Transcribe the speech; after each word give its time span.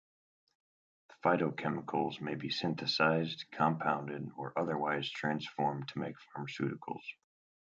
The 1.09 1.15
phytochemicals 1.23 2.21
may 2.21 2.33
be 2.33 2.49
synthesized, 2.49 3.45
compounded 3.51 4.31
or 4.35 4.51
otherwise 4.57 5.07
transformed 5.11 5.89
to 5.89 5.99
make 5.99 6.15
pharmaceuticals. 6.35 7.03